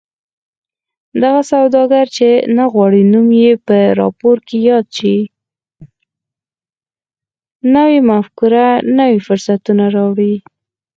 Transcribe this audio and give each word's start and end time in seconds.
نوې 1.35 1.57
مفکوره 8.09 8.65
نوي 8.99 9.17
فرصتونه 9.27 9.85
راوړي 9.95 10.35